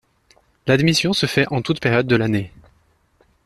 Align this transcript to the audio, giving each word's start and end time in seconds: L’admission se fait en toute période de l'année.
L’admission 0.65 1.13
se 1.13 1.27
fait 1.27 1.45
en 1.51 1.61
toute 1.61 1.79
période 1.79 2.07
de 2.07 2.15
l'année. 2.15 2.51